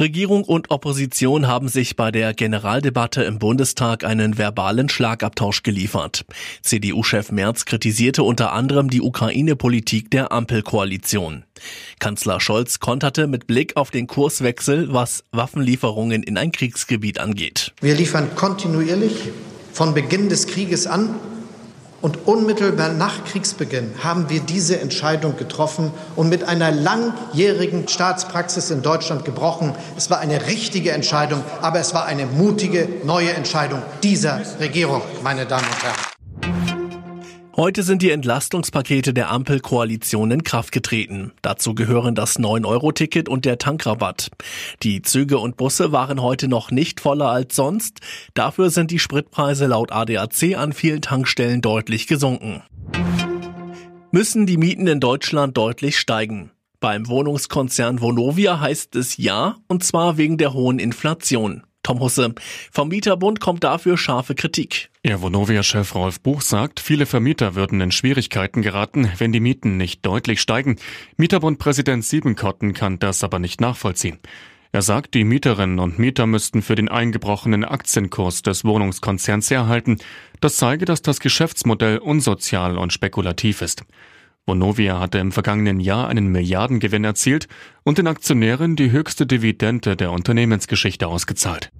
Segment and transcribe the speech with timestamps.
[0.00, 6.24] Regierung und Opposition haben sich bei der Generaldebatte im Bundestag einen verbalen Schlagabtausch geliefert.
[6.62, 11.44] CDU-Chef Merz kritisierte unter anderem die Ukraine-Politik der Ampelkoalition.
[12.00, 17.72] Kanzler Scholz konterte mit Blick auf den Kurswechsel, was Waffenlieferungen in ein Kriegsgebiet angeht.
[17.80, 19.30] Wir liefern kontinuierlich
[19.72, 21.14] von Beginn des Krieges an
[22.04, 28.82] und unmittelbar nach Kriegsbeginn haben wir diese Entscheidung getroffen und mit einer langjährigen Staatspraxis in
[28.82, 29.74] Deutschland gebrochen.
[29.96, 35.46] Es war eine richtige Entscheidung, aber es war eine mutige neue Entscheidung dieser Regierung, meine
[35.46, 36.13] Damen und Herren.
[37.56, 41.30] Heute sind die Entlastungspakete der Ampelkoalition in Kraft getreten.
[41.40, 44.32] Dazu gehören das 9-Euro-Ticket und der Tankrabatt.
[44.82, 48.00] Die Züge und Busse waren heute noch nicht voller als sonst.
[48.34, 52.64] Dafür sind die Spritpreise laut ADAC an vielen Tankstellen deutlich gesunken.
[54.10, 56.50] Müssen die Mieten in Deutschland deutlich steigen?
[56.80, 61.62] Beim Wohnungskonzern Vonovia heißt es ja, und zwar wegen der hohen Inflation.
[61.84, 62.34] Tom Husse.
[62.72, 64.90] Vom Mieterbund kommt dafür scharfe Kritik.
[65.04, 70.04] Ja, Vonovia-Chef Rolf Buch sagt, viele Vermieter würden in Schwierigkeiten geraten, wenn die Mieten nicht
[70.04, 70.76] deutlich steigen.
[71.18, 74.18] Mieterbund-Präsident Siebenkotten kann das aber nicht nachvollziehen.
[74.72, 79.98] Er sagt, die Mieterinnen und Mieter müssten für den eingebrochenen Aktienkurs des Wohnungskonzerns herhalten.
[80.40, 83.84] Das zeige, dass das Geschäftsmodell unsozial und spekulativ ist.
[84.46, 87.48] Vonovia hatte im vergangenen Jahr einen Milliardengewinn erzielt
[87.82, 91.70] und den Aktionären die höchste Dividende der Unternehmensgeschichte ausgezahlt.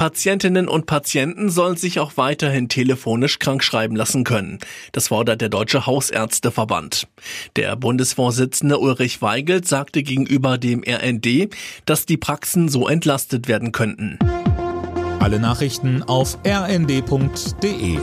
[0.00, 4.58] Patientinnen und Patienten sollen sich auch weiterhin telefonisch krankschreiben lassen können.
[4.92, 7.06] Das fordert der Deutsche Hausärzteverband.
[7.56, 11.50] Der Bundesvorsitzende Ulrich Weigelt sagte gegenüber dem RND,
[11.84, 14.18] dass die Praxen so entlastet werden könnten.
[15.18, 17.98] Alle Nachrichten auf rnd.de